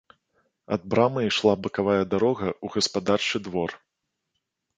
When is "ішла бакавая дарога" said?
1.25-2.47